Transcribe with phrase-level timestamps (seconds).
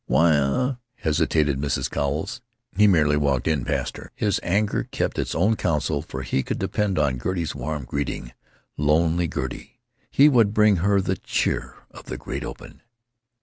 [0.07, 1.87] "Why, uh——" hesitated Mrs.
[1.87, 2.41] Cowles.
[2.75, 4.11] He merely walked in past her.
[4.15, 9.79] His anger kept its own council, for he could depend upon Gertie's warm greeting—lonely Gertie,
[10.09, 12.81] he would bring her the cheer of the great open.